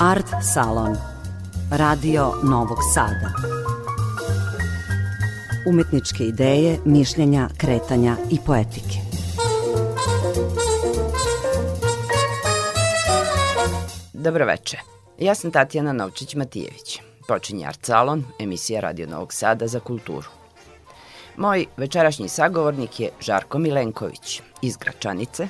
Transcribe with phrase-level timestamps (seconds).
[0.00, 0.96] Art Salon
[1.70, 3.32] Radio Novog Sada
[5.68, 8.98] Umetničke ideje, mišljenja, kretanja i poetike
[14.12, 14.78] Dobroveče.
[15.18, 16.98] Ja sam Tatjana Novčić-Matijević.
[17.28, 20.28] Počinje Art Salon, emisija Radio Novog Sada za kulturu.
[21.36, 25.48] Moj večerašnji sagovornik je Žarko Milenković iz Gračanice,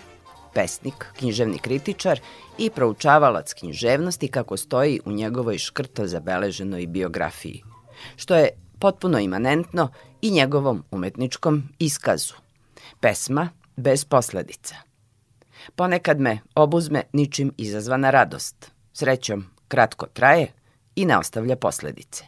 [0.55, 2.21] pesnik, književni kritičar
[2.59, 7.63] i proučavalac književnosti kako stoji u njegovoj škrto zabeleženoj biografiji,
[8.17, 8.49] što je
[8.79, 9.89] potpuno imanentno
[10.23, 12.35] i njegovom umetničkom iskazu.
[13.01, 14.75] Pesma bez posledica.
[15.77, 18.71] Ponekad me obuzme ničim izazvana radost.
[18.93, 20.53] Srećom, kratko traje
[20.97, 22.25] i ne ostavlja posledice.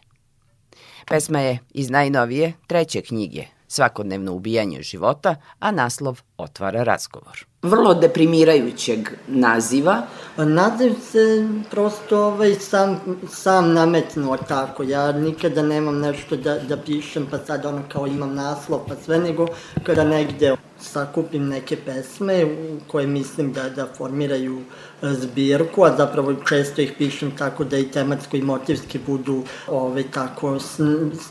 [1.08, 7.49] Pesma je iz najnovije treće knjige Svakodnevno ubijanje života, a naslov otvara razgovor.
[7.62, 10.02] Vrlo deprimirajućeg naziva.
[10.36, 14.82] Naziv se prosto ovaj, sam, sam nametnuo tako.
[14.82, 19.18] Ja nikada nemam nešto da, da pišem, pa sad ono kao imam naslov, pa sve,
[19.18, 19.46] nego
[19.84, 22.46] kada negde sakupim neke pesme
[22.86, 24.60] koje mislim da, da formiraju
[25.02, 29.78] e, zbirku, a zapravo često ih pišem tako da i tematsko i motivski budu ove,
[29.80, 30.58] ovaj, tako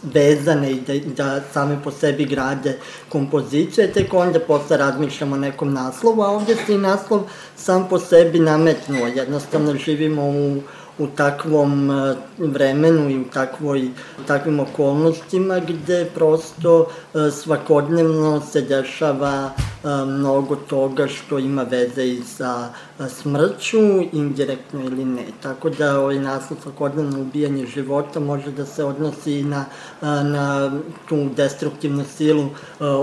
[0.04, 2.78] vezane i da, da same po sebi grade
[3.10, 7.22] kompozicije, tek onda posle razmišljamo o nekom naslovu, a ovde se i naslov
[7.56, 9.08] sam po sebi nametnuo.
[9.08, 10.62] Jednostavno živimo u
[11.00, 13.88] u takvom e, vremenu i u takvoj,
[14.20, 22.08] u takvim okolnostima gde prosto e, svakodnevno se dešava e, mnogo toga što ima veze
[22.08, 22.70] i sa
[23.10, 23.78] smrću,
[24.12, 25.26] indirektno ili ne.
[25.44, 29.66] Tako da ovaj naslov svakodnevno ubijanje života može da se odnosi i na,
[30.02, 30.72] na
[31.10, 32.50] tu destruktivnu silu,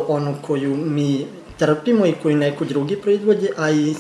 [0.09, 1.27] onu koju mi
[1.59, 3.95] trpimo i koju neko drugi proizvodi, a i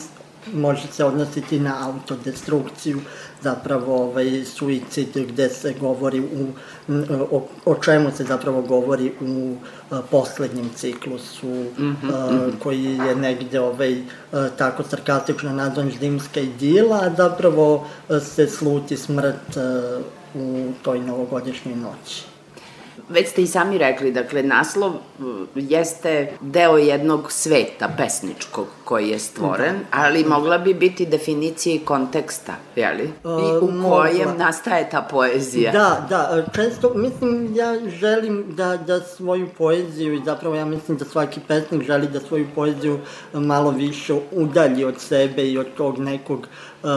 [0.54, 3.00] može se odnositi na autodestrukciju,
[3.42, 6.46] zapravo ovaj, suicid gde se govori u,
[7.30, 9.56] o, o čemu se zapravo govori u
[9.90, 12.58] a, poslednjem ciklusu mm -hmm, a, mm -hmm.
[12.62, 14.02] koji je negde ovaj,
[14.32, 20.00] a, tako sarkastično nazvan zimska idila, a zapravo a, se sluti smrt a,
[20.34, 22.35] u toj novogodišnjoj noći.
[23.08, 24.92] Već ste i sami rekli, dakle, naslov
[25.54, 29.84] jeste deo jednog sveta pesničkog koji je stvoren, da.
[29.90, 33.04] ali mogla bi biti definicija i konteksta, jeli?
[33.04, 34.34] I u kojem mogla.
[34.38, 35.72] nastaje ta poezija.
[35.72, 41.04] Da, da, često, mislim, ja želim da, da svoju poeziju, i zapravo ja mislim da
[41.04, 42.98] svaki pesnik želi da svoju poeziju
[43.32, 46.46] malo više udalji od sebe i od tog nekog
[46.82, 46.88] uh,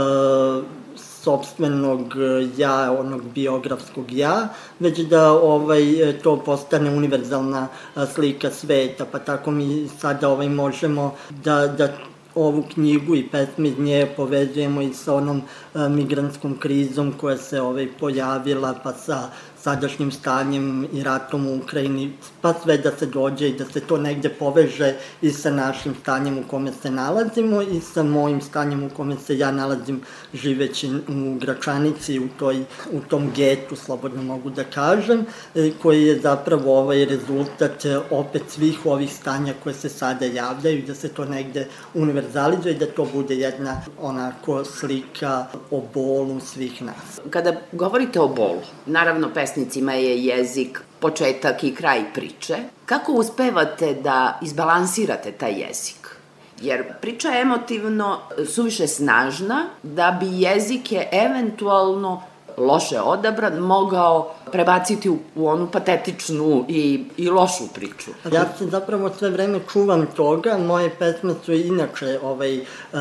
[1.24, 4.47] sobstvenog e, ja, onog biografskog ja,
[4.80, 5.84] već da ovaj,
[6.24, 11.90] to postane univerzalna e, slika sveta, pa tako mi sada ovaj, možemo da, da
[12.35, 15.41] ovu knjigu i pesme iz nje povezujemo i sa onom
[15.75, 19.30] e, migrantskom krizom koja se ovaj, pojavila, pa sa
[19.69, 23.97] sadašnjim stanjem i ratom u Ukrajini, pa sve da se dođe i da se to
[23.97, 28.90] negde poveže i sa našim stanjem u kome se nalazimo i sa mojim stanjem u
[28.90, 30.02] kome se ja nalazim
[30.34, 35.25] živeći u Gračanici, u, toj, u tom getu, slobodno mogu da kažem,
[35.56, 40.84] e, koji je zapravo ovaj rezultat e, opet svih ovih stanja koje se sada javljaju,
[40.88, 46.81] da se to negde univerzalizuje i da to bude jedna onako slika o bolu svih
[46.81, 47.19] nas.
[47.30, 52.58] Kada govorite o bolu, naravno pesma pesnicima je jezik početak i kraj priče.
[52.86, 56.16] Kako uspevate da izbalansirate taj jezik?
[56.62, 62.22] Jer priča je emotivno suviše snažna da bi jezik je eventualno
[62.59, 68.12] loše odabran, mogao prebaciti u, u onu patetičnu i, i lošu priču.
[68.31, 72.59] Ja se zapravo sve vreme čuvam toga, moje pesme su inače ovaj,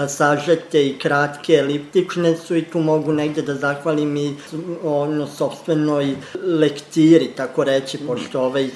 [0.08, 4.36] sažete i kratke, eliptične su i tu mogu negde da zahvalim i
[4.84, 8.70] ono, sobstvenoj lektiri, tako reći, pošto ovaj,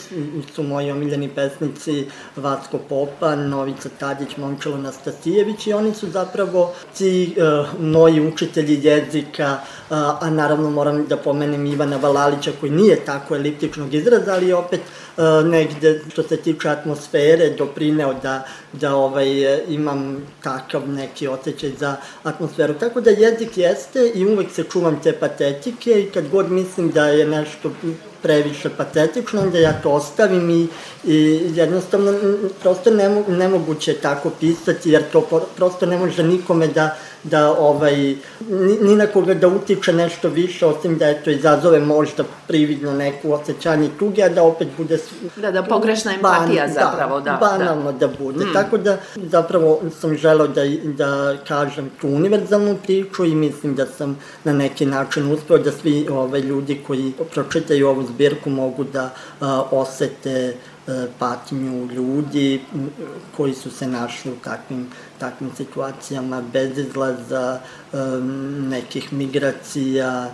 [0.55, 2.07] su moji omiljeni pesnici
[2.37, 9.59] Vasko Popa, Novica Tadić, Momčelo Nastasijević i oni su zapravo ti uh, moji učitelji jezika,
[9.63, 14.81] uh, a naravno moram da pomenem Ivana Valalića koji nije tako eliptičnog izraza, ali opet
[14.81, 18.43] uh, negde što se tiče atmosfere doprineo da,
[18.73, 19.29] da ovaj,
[19.69, 22.75] imam takav neki osjećaj za atmosferu.
[22.75, 27.07] Tako da jezik jeste i uvek se čuvam te patetike i kad god mislim da
[27.07, 27.71] je nešto
[28.23, 30.69] previše patetično, onda ja to ostavim i,
[31.05, 32.13] i jednostavno
[32.63, 37.97] prosto nemo, nemoguće tako pisati, jer to prosto ne može nikome da da ovaj,
[38.49, 43.33] ni, ni na koga da utiče nešto više, osim da eto izazove možda prividno neku
[43.33, 44.99] osjećanje tuge, a da opet bude...
[45.37, 47.31] Da, da pogrešna empatija ban, zapravo, da.
[47.31, 48.45] da banalno da, da bude.
[48.45, 48.53] Mm.
[48.53, 54.19] Tako da zapravo sam želao da, da kažem tu univerzalnu priču i mislim da sam
[54.45, 59.11] na neki način uspeo da svi ovaj, ljudi koji pročitaju ovu zbirku mogu da
[59.41, 60.55] a, osete E,
[61.19, 62.61] patnju ljudi
[63.37, 64.87] koji su se našli u takvim,
[65.19, 67.61] takvim situacijama bez izlaza,
[67.93, 67.97] e,
[68.69, 70.31] nekih migracija,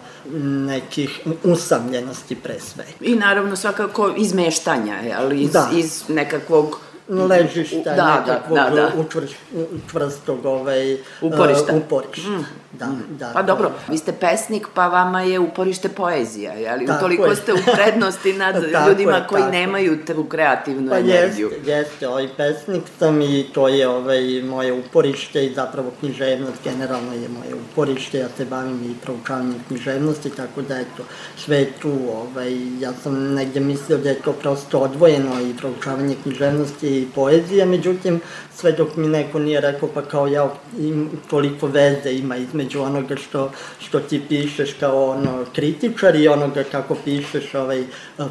[0.66, 2.90] nekih usamljenosti pre svega.
[3.00, 5.70] I naravno svakako izmeštanja, ali iz, da.
[5.72, 8.92] iz nekakvog ležišta, da, nekakvog da, da, da.
[9.00, 9.30] Učvrš,
[9.72, 11.72] učvrstog ovaj, uporišta.
[11.72, 12.30] Uh, uporišta.
[12.30, 12.44] Mm.
[12.72, 13.04] Da, mm.
[13.08, 13.30] da.
[13.34, 16.86] Pa dobro, vi ste pesnik, pa vama je uporište poezija, jeli?
[16.86, 17.36] Tako Utoliko je.
[17.36, 18.54] ste u prednosti nad
[18.88, 19.52] ljudima je, koji tako.
[19.52, 21.50] nemaju tu kreativnu pa energiju.
[21.50, 27.12] Jeste, jeste, ovaj pesnik sam i to je ovaj, moje uporište i zapravo književnost generalno
[27.12, 31.02] je moje uporište, ja se bavim i proučavanjem književnosti, tako da eto,
[31.36, 36.97] sve tu, ovaj, ja sam negde mislio da je to prosto odvojeno i proučavanje književnosti
[36.98, 38.20] i poezija, međutim,
[38.54, 43.16] sve dok mi neko nije rekao pa kao ja im, toliko veze ima između onoga
[43.16, 47.84] što, što ti pišeš kao ono kritičar i onoga kako pišeš ovaj,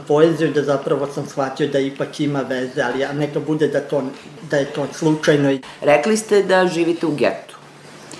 [0.07, 4.03] poeziju, da zapravo sam shvatio da ipak ima veze, ali ja neka bude da, to,
[4.51, 5.57] da je to slučajno.
[5.81, 7.55] Rekli ste da živite u getu.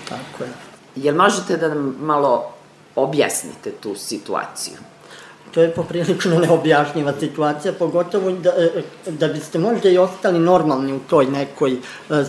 [0.08, 0.50] Tako je.
[0.96, 2.52] Jel možete da nam malo
[2.96, 4.74] objasnite tu situaciju?
[5.54, 11.00] To je poprilično neobjašnjiva situacija, pogotovo da, e, da biste možda i ostali normalni u
[11.10, 11.78] toj nekoj e,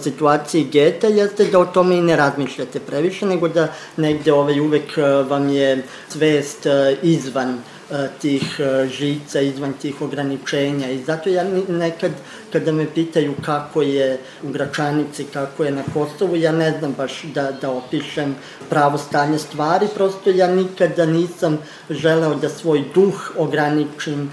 [0.04, 3.68] situaciji geta, jeste da o tome i ne razmišljate previše, nego da
[3.98, 6.68] negde ovaj, uvek e, vam je svest
[7.04, 7.79] izvan uh,
[8.22, 8.60] tih
[8.92, 10.90] žica, izvan tih ograničenja.
[10.90, 12.12] I zato ja nekad
[12.52, 17.24] kada me pitaju kako je u Gračanici, kako je na Kosovu, ja ne znam baš
[17.24, 18.36] da, da opišem
[18.70, 21.58] pravo stanje stvari, prosto ja nikada nisam
[21.90, 24.32] želeo da svoj duh ograničim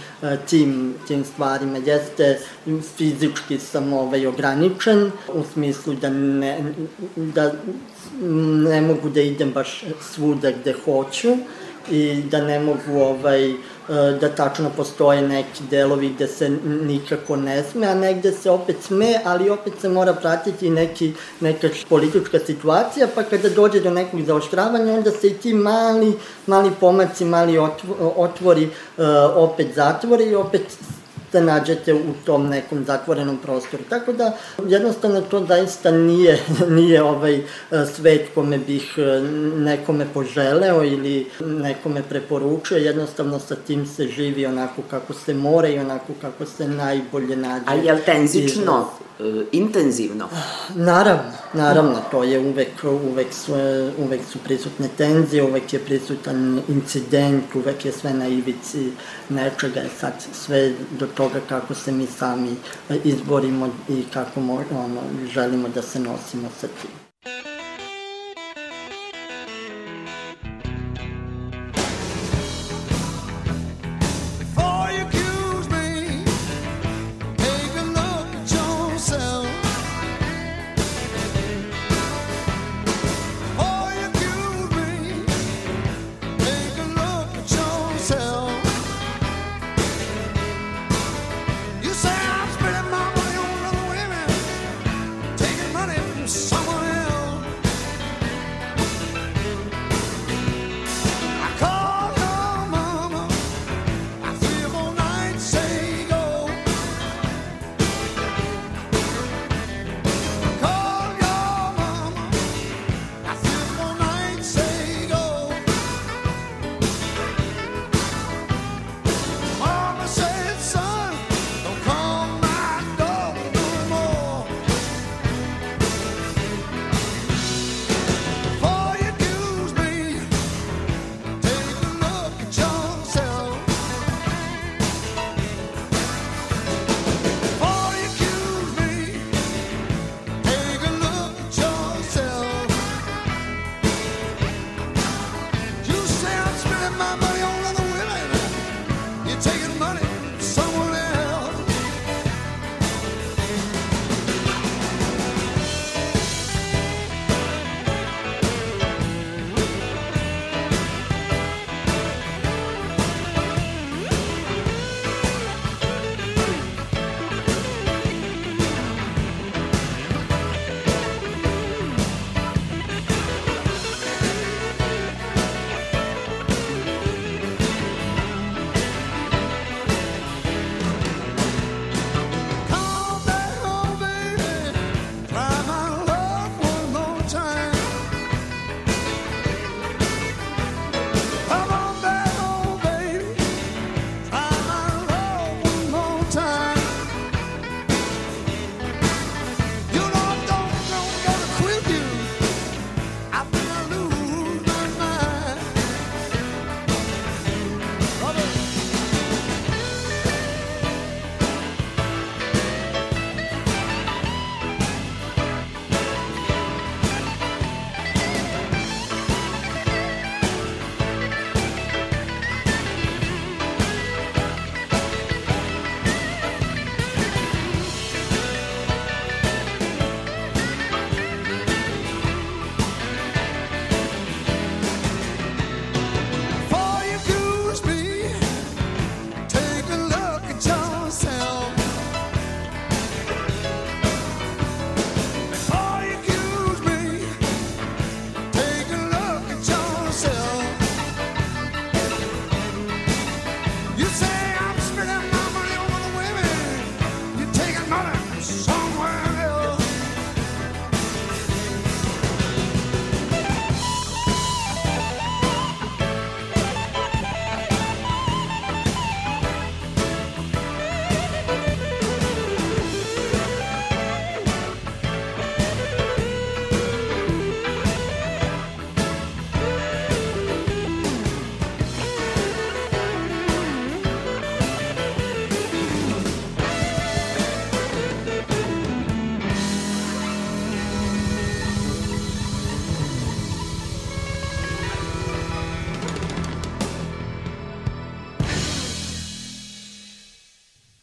[0.49, 1.79] tim, tim stvarima.
[1.79, 2.39] Jeste,
[2.97, 6.59] fizički sam ovaj, ograničen, u smislu da ne,
[7.17, 7.53] da
[8.71, 11.37] ne mogu da idem baš svuda gde hoću,
[11.91, 13.57] i da ne mogu ovaj, e,
[14.21, 19.21] da tačno postoje neki delovi gde se nikako ne sme, a negde se opet sme,
[19.25, 24.93] ali opet se mora pratiti neki, neka politička situacija, pa kada dođe do nekog zaoštravanja,
[24.93, 26.13] onda se i ti mali,
[26.47, 27.59] mali pomaci, mali
[28.17, 29.05] otvori uh,
[29.37, 30.63] opet zatvore i opet
[31.33, 33.83] se nađete u tom nekom zatvorenom prostoru.
[33.89, 34.37] Tako da
[34.67, 36.39] jednostavno to zaista nije,
[36.79, 37.43] nije ovaj
[37.95, 39.21] svet kome bih e,
[39.57, 45.79] nekome poželeo ili nekome preporučio, jednostavno sa tim se živi onako kako se mora i
[45.79, 47.65] onako kako se najbolje nađe.
[47.67, 48.89] A je li tenzično?
[49.21, 50.29] E, intenzivno?
[50.75, 53.53] Naravno, naravno, to je uvek, uvek, su,
[53.99, 58.93] uvek su prisutne tenzije, uvek je prisutan incident, uvek je sve na ivici
[59.29, 62.57] nečega, sad sve do toga kako se mi sami
[63.05, 64.41] izborimo i kako
[64.71, 65.01] ono,
[65.33, 66.91] želimo da se nosimo sa tim.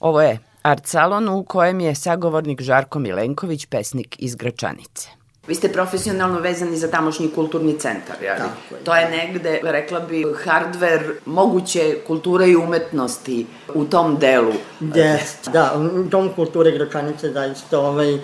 [0.03, 5.10] Ovo je Art Salon u kojem je sagovornik Žarko Milenković, pesnik iz Gračanice.
[5.48, 8.38] Vi ste profesionalno vezani za tamošnji kulturni centar, jel?
[8.38, 8.83] Tako je.
[8.83, 14.53] To je negde, rekla bi, hardver moguće kulture i umetnosti u tom delu.
[14.95, 15.72] Jest, da,
[16.10, 18.17] Dom kulture Gračanice zaista ovaj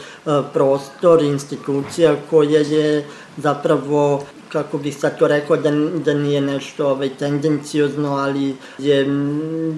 [0.54, 3.06] prostor, institucija koja je
[3.38, 5.72] zapravo kako bih sad to rekao, da,
[6.06, 9.06] da nije nešto ovaj, tendencijozno, ali je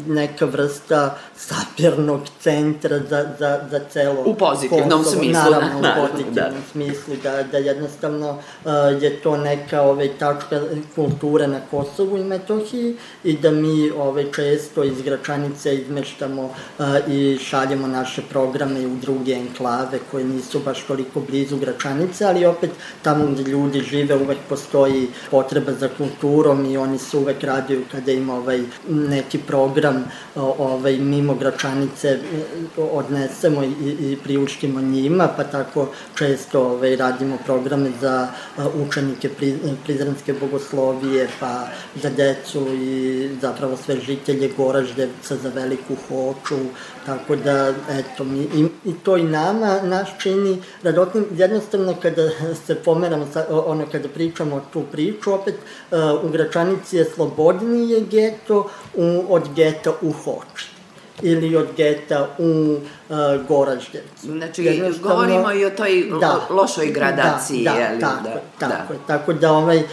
[0.08, 5.24] neka vrsta sapirnog centra za, za, za celo U pozitivnom Kosovo.
[5.24, 5.52] smislu.
[5.52, 6.72] Naravno, da, u pozitivnom da.
[6.72, 10.62] smislu, da, da jednostavno uh, je to neka ovaj, tačka
[10.96, 17.38] kulture na Kosovu i Metohiji i da mi ovaj, često iz Gračanice izmeštamo uh, i
[17.44, 23.26] šaljemo naše programe u druge enklave koje nisu baš toliko blizu Gračanice, ali opet tamo
[23.26, 28.36] gde ljudi žive uvek postoji potreba za kulturom i oni se uvek radiju kada ima
[28.36, 32.20] ovaj, neki program ovaj, mimo Gračanice
[32.78, 38.28] odnesemo i, i priuštimo njima, pa tako često ovaj, radimo programe za
[38.88, 39.30] učenike
[39.84, 46.60] Prizrenske bogoslovije, pa za decu i zapravo sve žitelje Goraždevca za veliku hoču,
[47.06, 52.30] tako da, eto, mi, i, i to i nama, naš čini radotnim, jednostavno kada
[52.66, 55.56] se pomeramo, sa, ono, kada pričamo tu priču, opet
[56.24, 60.82] u Gračanici je slobodnije geto u, od geta u Hoči
[61.22, 62.78] ili od geta u
[63.10, 63.18] uh,
[63.48, 64.28] Goraždevcu.
[64.28, 68.00] Znači, govorimo i o toj da, lošoj gradaciji, da, da, jeli?
[68.02, 69.00] Tako, da, tako, da.
[69.08, 69.84] tako da ovaj, uh,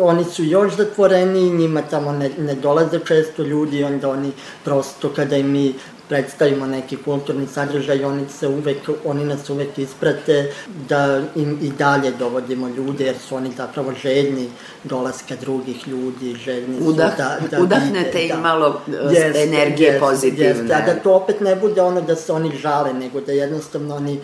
[0.00, 4.32] oni su još zatvoreni, njima tamo ne, ne dolaze često ljudi, onda oni
[4.64, 5.74] prosto kada im mi
[6.08, 10.52] predstavimo neki kulturni sadržaj, oni se uvek, oni nas uvek isprate
[10.88, 14.48] da im i dalje dovodimo ljude, jer su oni zapravo željni
[14.84, 18.36] dolaska drugih ljudi, željni Udah, su da, da Udahnete im da.
[18.36, 20.62] malo yes, energije yes, pozitivne.
[20.62, 23.96] Yes, da, da to opet ne bude ono da se oni žale, nego da jednostavno
[23.96, 24.20] oni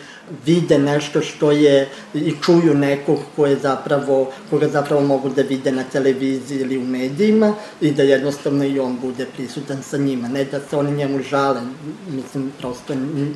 [0.47, 5.73] vide nešto što je i čuju nekog ko je zapravo, koga zapravo mogu da vide
[5.73, 10.45] na televiziji ili u medijima i da jednostavno i on bude prisutan sa njima, ne
[10.45, 11.61] da se oni njemu žale,
[12.09, 12.95] mislim, prosto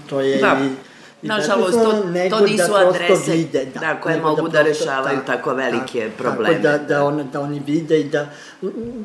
[0.09, 0.59] to je da.
[0.63, 0.87] i
[1.23, 1.93] Nažalost, to,
[2.31, 6.01] to nisu da adrese vide, da, da, koje mogu da, da rešavaju tako, tako velike
[6.01, 6.63] tako, probleme.
[6.63, 8.29] Tako da, da, on, da oni vide i da,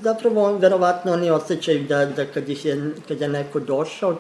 [0.01, 4.17] zapravo, verovatno oni osjećaju da, da kad, ih je, kad je neko došao,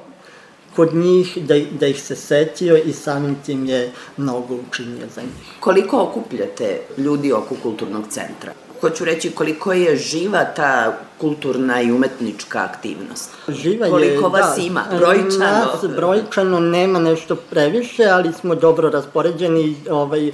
[0.75, 5.59] kod njih, da, da ih se setio i samim tim je mnogo učinio za njih.
[5.59, 8.53] Koliko okupljate ljudi oko kulturnog centra?
[8.81, 13.29] Hoću reći koliko je živa ta kulturna i umetnička aktivnost?
[13.47, 15.37] Živa je, Koliko vas da, ima, brojčano?
[15.39, 20.31] Nas brojčano nema nešto previše, ali smo dobro raspoređeni ovaj,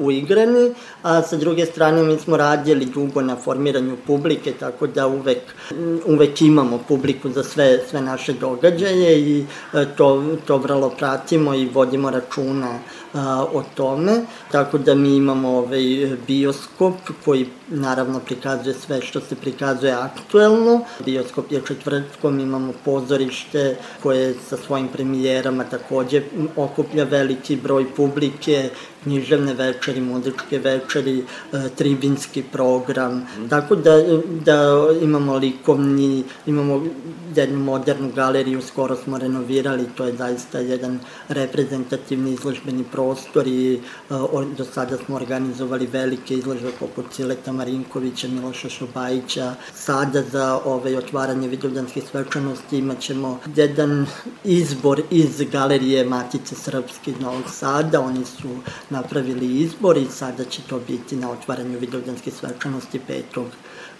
[0.00, 5.54] uigrani, a sa druge strane mi smo radili dugo na formiranju publike, tako da uvek,
[6.06, 11.68] uvek imamo publiku za sve, sve naše događaje i e, to, to vrlo pratimo i
[11.68, 12.78] vodimo računa
[13.14, 14.20] a, o tome,
[14.52, 19.92] tako da mi imamo ovaj bioskop koji naravno prikazuje sve što se prikazuje
[20.24, 20.80] aktuelno.
[21.04, 26.22] Bioskop je četvrtkom, imamo pozorište koje sa svojim premijerama takođe
[26.56, 28.70] okuplja veliki broj publike,
[29.04, 34.02] književne večeri, muzičke večeri, e, tribinski program, tako da,
[34.44, 36.82] da imamo likovni, imamo
[37.36, 43.80] jednu modernu galeriju, skoro smo renovirali, to je zaista jedan reprezentativni izložbeni prostor i
[44.10, 49.54] uh, do sada smo organizovali velike izložbe poput Cileta Marinkovića, Miloša Šobajića.
[49.74, 54.06] Sada za ovaj, otvaranje vidovdanskih svečanosti imat ćemo jedan
[54.44, 58.48] izbor iz galerije Matice Srpske iz Novog Sada, oni su
[58.94, 63.44] napravili izbor i sada će to biti na otvaranju vidovdanske svečanosti 5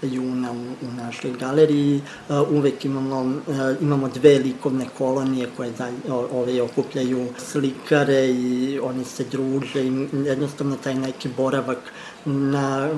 [0.03, 2.03] juna u, u našoj galeriji.
[2.29, 5.89] Uh, uvek imamo, uh, imamo dve likovne kolonije koje da,
[6.33, 11.93] ove okupljaju slikare i oni se druže i jednostavno taj neki boravak
[12.25, 12.91] na,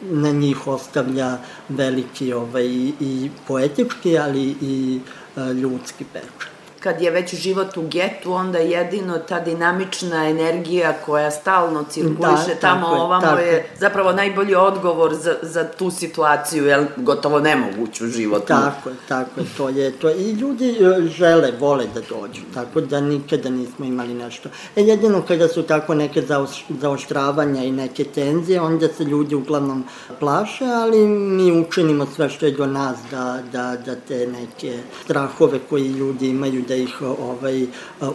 [0.00, 2.68] na njih ostavlja veliki ovaj,
[3.00, 5.00] i poetički, ali i
[5.36, 11.30] uh, ljudski pečat kad je već život u getu, onda jedino ta dinamična energija koja
[11.30, 13.40] stalno cirkuliše da, tamo tako ovamo tako.
[13.40, 18.46] je zapravo najbolji odgovor za, za tu situaciju, je gotovo nemoguću životu.
[18.46, 20.10] Tako je, tako je, to je to.
[20.10, 24.48] I ljudi e, žele, vole da dođu, tako da nikada nismo imali nešto.
[24.76, 26.22] E, jedino kada su tako neke
[26.68, 29.84] zaoštravanja i neke tenzije, onda se ljudi uglavnom
[30.20, 35.58] plaše, ali mi učinimo sve što je do nas da, da, da te neke strahove
[35.70, 37.66] koji ljudi imaju da ih ovaj,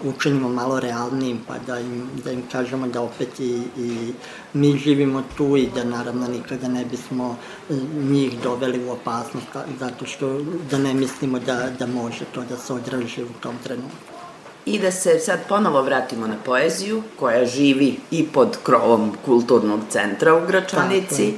[0.04, 4.14] učinimo malo realnijim, pa da im, da im kažemo da opet i, i
[4.54, 7.36] mi živimo tu i da naravno nikada ne bismo
[8.12, 9.48] njih doveli u opasnost,
[9.80, 10.40] zato što
[10.72, 14.16] da ne mislimo da, da može to da se odraži u tom trenutku.
[14.66, 20.34] I da se sad ponovo vratimo na poeziju, koja živi i pod krovom kulturnog centra
[20.36, 21.34] u Gračanici.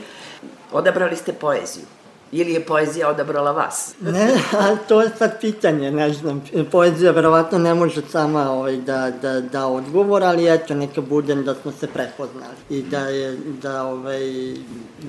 [0.72, 1.97] Odabrali ste poeziju.
[2.32, 3.96] Ili je poezija odabrala vas?
[4.02, 6.44] ne, a to je sad pitanje, ne znam.
[6.72, 11.56] Poezija verovatno ne može sama ovaj, da, da, da odgovor, ali eto, neka bude da
[11.56, 12.56] smo se prepoznali.
[12.70, 14.28] I da je, da ovaj,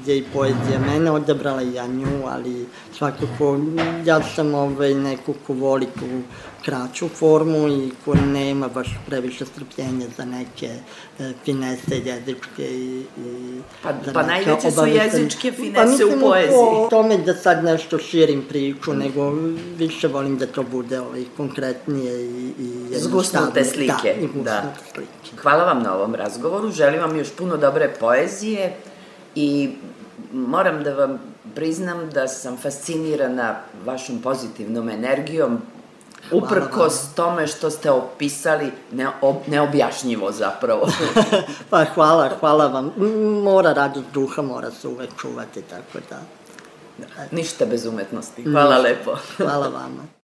[0.07, 3.59] je i poezija mene odabrala i ja nju, ali svakako
[4.05, 6.07] ja sam ovaj, neko ko voli tu
[6.65, 10.71] kraću formu i ko nema baš previše strpljenja za neke
[11.19, 16.83] e, finese jezičke i, i pa, pa najveće su jezičke finese pa, u poeziji.
[16.83, 18.99] Pa tome da sad nešto širim priču, mm.
[18.99, 19.33] nego
[19.77, 24.15] više volim da to bude ovaj, konkretnije i, i Zgusnute slike.
[24.15, 24.75] Da, i da.
[24.95, 25.37] slike.
[25.43, 28.75] Hvala vam na ovom razgovoru, želim vam još puno dobre poezije
[29.35, 29.71] i
[30.33, 31.19] moram da vam
[31.55, 35.59] priznam da sam fascinirana vašom pozitivnom energijom,
[36.33, 40.89] Uprkos tome što ste opisali neob, neobjašnjivo zapravo.
[41.71, 42.93] pa hvala, hvala vam.
[43.45, 46.21] Mora radost duha, mora se uvek čuvati, tako da...
[47.31, 48.43] Ništa bez umetnosti.
[48.45, 48.89] Hvala Ništa.
[48.89, 49.17] lepo.
[49.37, 50.18] hvala vama.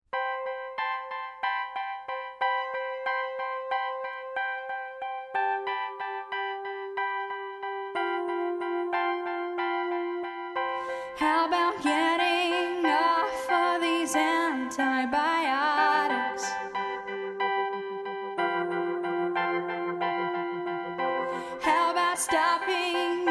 [22.16, 23.23] stopping.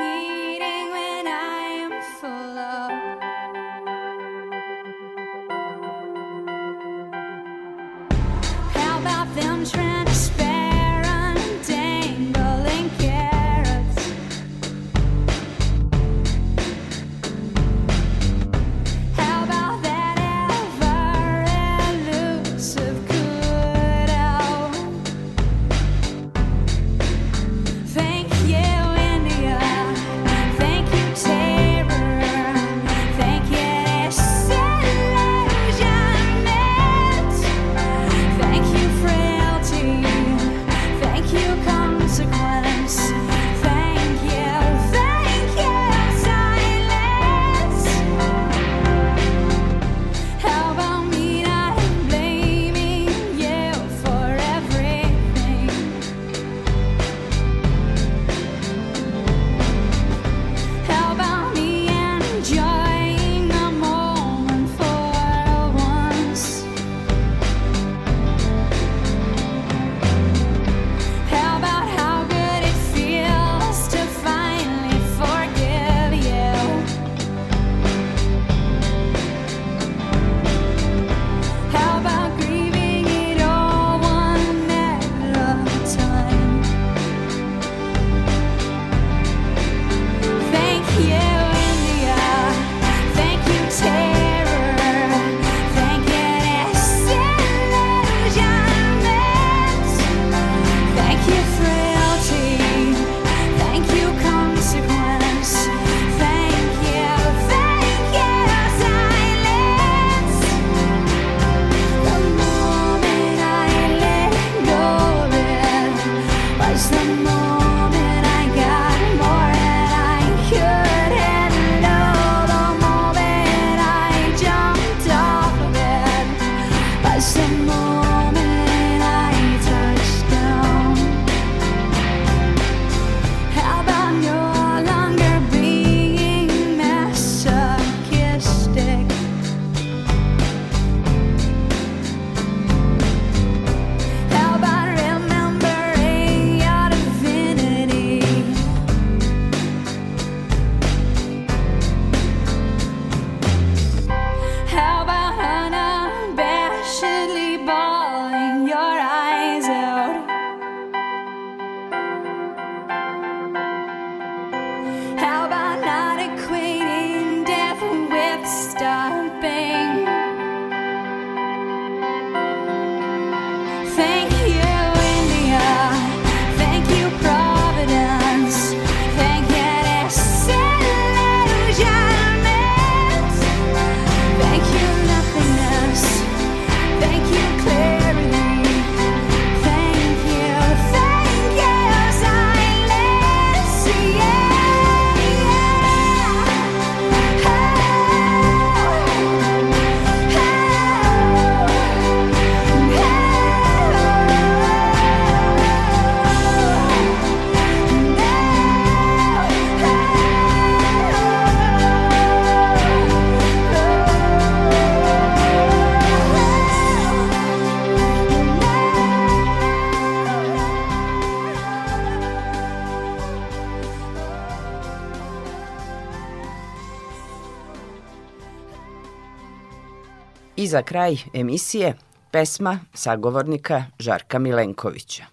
[230.74, 231.94] Za kraj emisije
[232.32, 235.26] pesma sagovornika Žarka Milenkovića.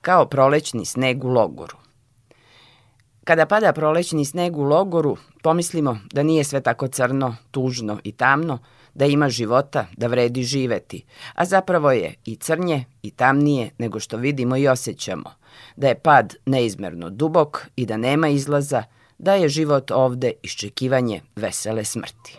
[0.00, 1.76] Kao prolećni sneg u logoru.
[3.24, 8.58] Kada pada prolećni sneg u logoru, pomislimo da nije sve tako crno, tužno i tamno,
[8.94, 14.16] da ima života, da vredi živeti, a zapravo je i crnje i tamnije nego što
[14.16, 15.30] vidimo i osjećamo,
[15.76, 18.82] da je pad neizmerno dubok i da nema izlaza,
[19.18, 22.38] da je život ovde iščekivanje vesele smrti.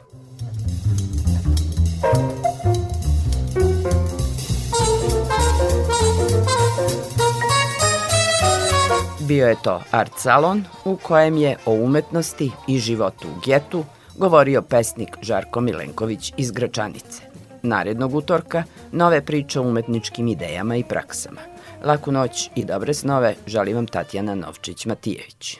[9.29, 13.85] Bio je to art salon u kojem je o umetnosti i životu u getu
[14.17, 17.21] govorio pesnik Žarko Milenković iz Gračanice.
[17.62, 21.41] Narednog utorka nove priče o umetničkim idejama i praksama.
[21.85, 25.59] Laku noć i dobre snove želim vam Tatjana Novčić-Matijević.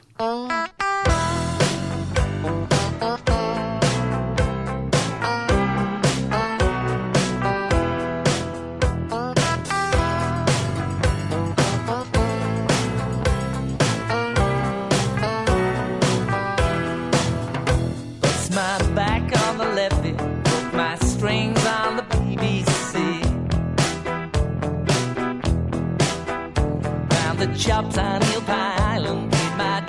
[21.20, 22.96] strings on the BBC.
[27.12, 29.89] And the chops on Hill Pie Island made my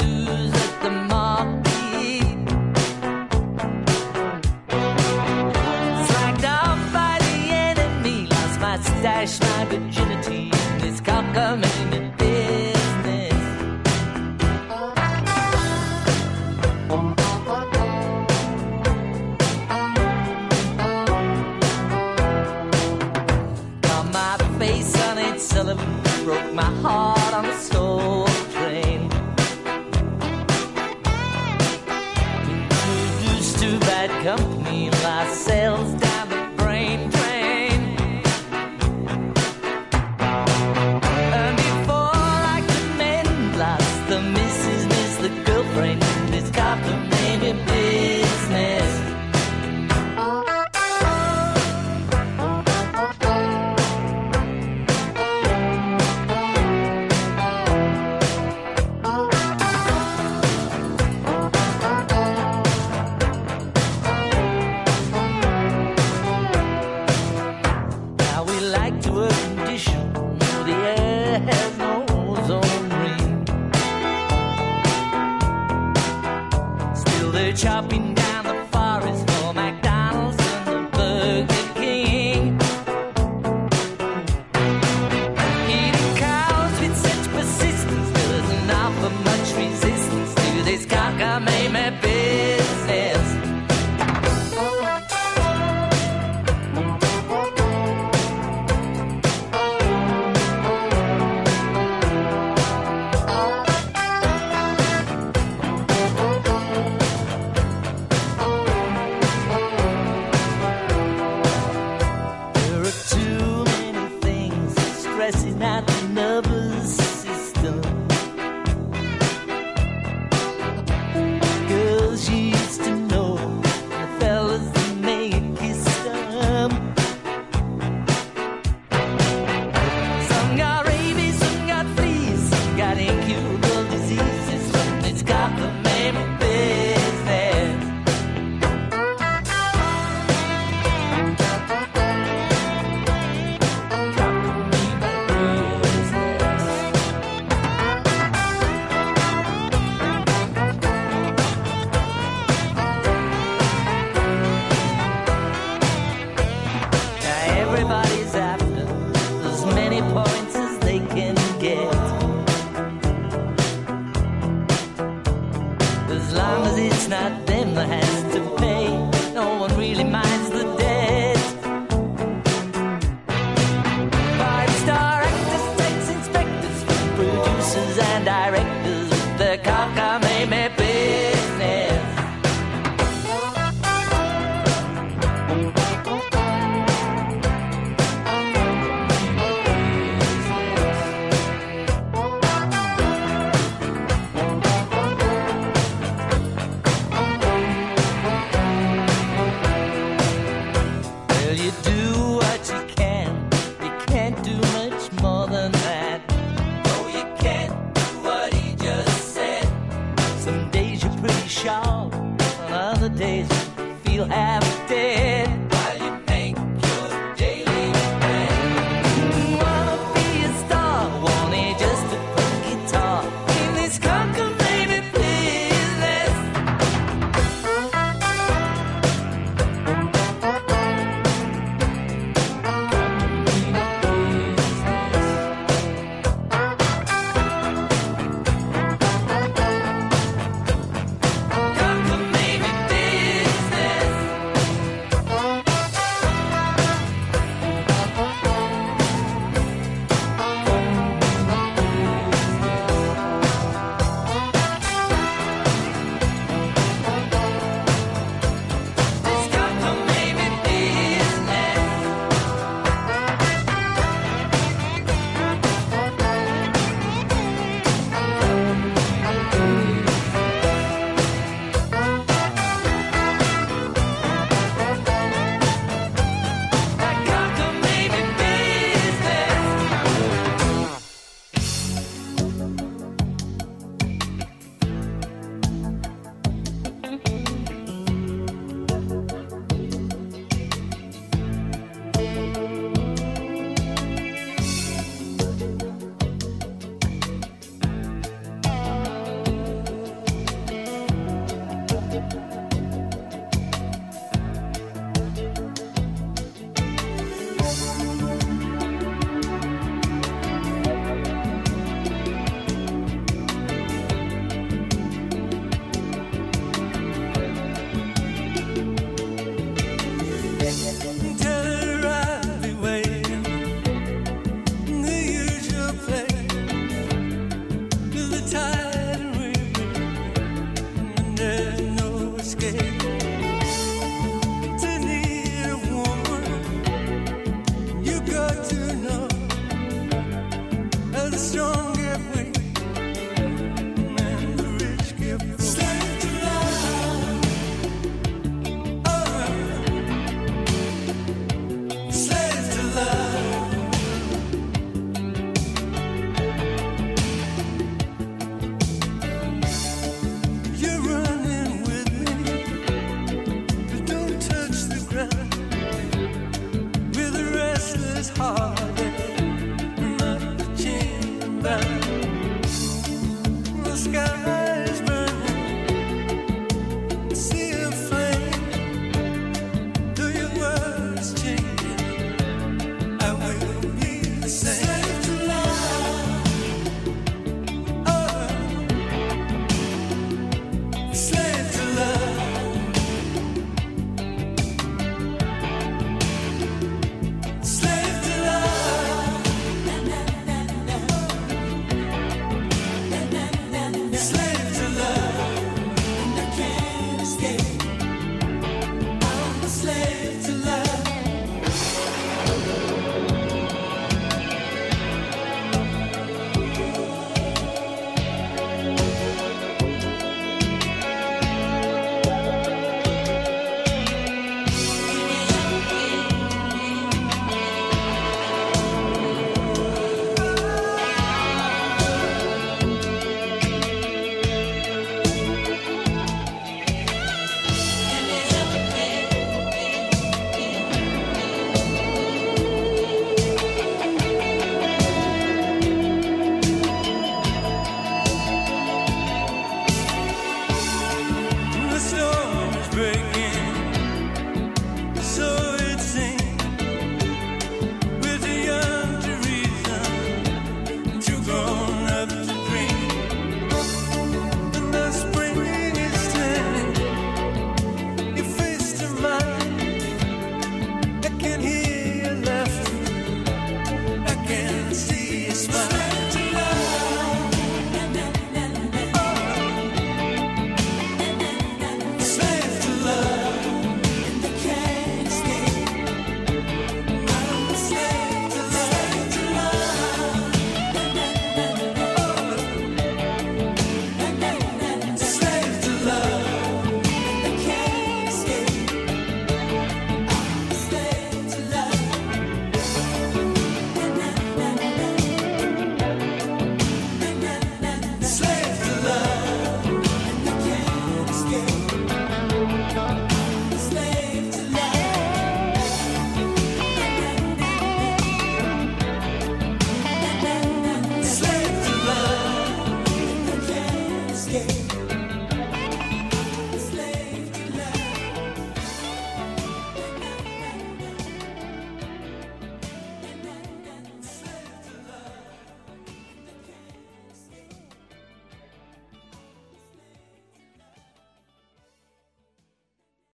[115.31, 118.00] stressing out the nervous system.